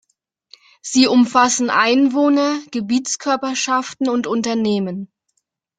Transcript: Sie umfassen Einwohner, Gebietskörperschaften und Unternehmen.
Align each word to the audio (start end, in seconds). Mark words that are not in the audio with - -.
Sie 0.81 1.05
umfassen 1.05 1.69
Einwohner, 1.69 2.59
Gebietskörperschaften 2.71 4.09
und 4.09 4.25
Unternehmen. 4.25 5.11